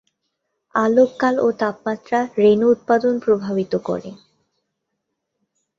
[0.75, 4.09] আলোককাল ও তাপমাত্রা রেণু উৎপাদন প্রভাবিত করে।